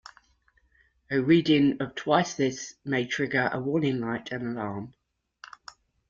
A 1.11 1.19
reading 1.19 1.79
of 1.79 1.93
twice 1.93 2.33
this 2.33 2.73
may 2.83 3.05
trigger 3.05 3.51
a 3.53 3.59
warning 3.61 3.99
light 3.99 4.33
or 4.33 4.37
alarm. 4.37 4.95